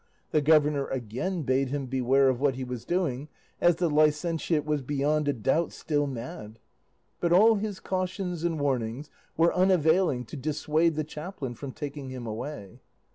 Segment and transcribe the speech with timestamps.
[0.31, 3.27] The governor again bade him beware of what he was doing,
[3.61, 6.57] as the licentiate was beyond a doubt still mad;
[7.19, 12.25] but all his cautions and warnings were unavailing to dissuade the chaplain from taking him
[12.25, 12.81] away.